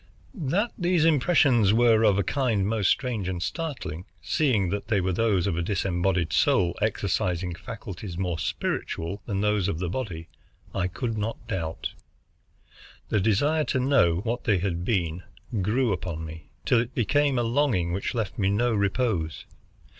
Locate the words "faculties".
7.53-8.17